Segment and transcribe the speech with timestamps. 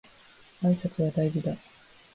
[0.63, 1.55] 挨拶は大事だ